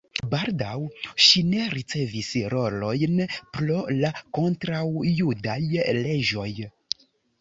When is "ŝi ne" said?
1.25-1.65